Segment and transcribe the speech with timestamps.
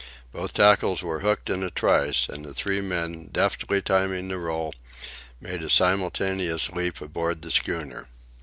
[0.31, 4.73] Both tackles were hooked in a trice, and the three men, deftly timing the roll,
[5.39, 8.07] made a simultaneous leap aboard the schooner.